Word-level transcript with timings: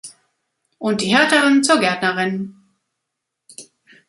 Und 0.79 1.01
die 1.01 1.15
Härteren 1.15 1.63
zur 1.63 1.77
Gärtnerin. 1.79 2.55